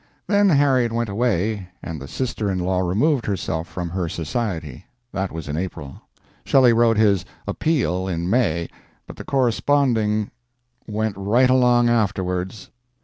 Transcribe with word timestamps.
Then 0.25 0.49
Harriet 0.49 0.91
went 0.91 1.09
away, 1.09 1.69
and 1.83 2.01
the 2.01 2.07
sister 2.07 2.49
in 2.49 2.57
law 2.57 2.79
removed 2.79 3.27
herself 3.27 3.67
from 3.67 3.91
her 3.91 4.09
society. 4.09 4.87
That 5.11 5.31
was 5.31 5.47
in 5.47 5.55
April. 5.57 6.01
Shelley 6.43 6.73
wrote 6.73 6.97
his 6.97 7.23
"appeal" 7.47 8.07
in 8.07 8.27
May, 8.27 8.67
but 9.05 9.15
the 9.17 9.23
corresponding 9.23 10.31
went 10.87 11.13
right 11.19 11.51
along 11.51 11.87
afterwards. 11.87 12.71